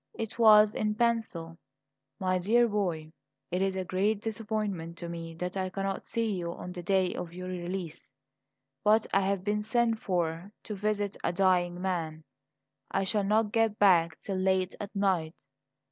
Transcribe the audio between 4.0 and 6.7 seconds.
disappointment to me that I cannot see you